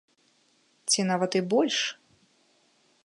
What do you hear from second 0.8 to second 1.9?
Ці нават і больш!